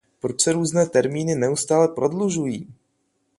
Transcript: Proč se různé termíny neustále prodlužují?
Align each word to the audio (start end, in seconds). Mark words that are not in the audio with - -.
Proč 0.19 0.41
se 0.41 0.53
různé 0.53 0.85
termíny 0.85 1.35
neustále 1.35 1.87
prodlužují? 1.87 2.67